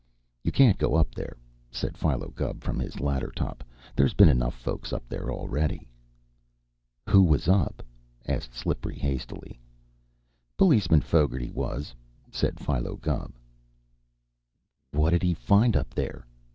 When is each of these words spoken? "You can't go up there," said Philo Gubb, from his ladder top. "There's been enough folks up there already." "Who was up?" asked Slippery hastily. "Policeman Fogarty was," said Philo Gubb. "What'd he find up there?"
"You 0.43 0.51
can't 0.51 0.79
go 0.79 0.95
up 0.95 1.13
there," 1.13 1.37
said 1.69 1.95
Philo 1.95 2.29
Gubb, 2.29 2.63
from 2.63 2.79
his 2.79 2.99
ladder 2.99 3.31
top. 3.35 3.63
"There's 3.95 4.15
been 4.15 4.29
enough 4.29 4.55
folks 4.55 4.91
up 4.91 5.07
there 5.07 5.29
already." 5.31 5.87
"Who 7.07 7.21
was 7.21 7.47
up?" 7.47 7.85
asked 8.27 8.55
Slippery 8.55 8.95
hastily. 8.97 9.59
"Policeman 10.57 11.01
Fogarty 11.01 11.51
was," 11.51 11.93
said 12.31 12.59
Philo 12.59 12.95
Gubb. 12.95 13.33
"What'd 14.91 15.21
he 15.21 15.35
find 15.35 15.77
up 15.77 15.93
there?" 15.93 16.25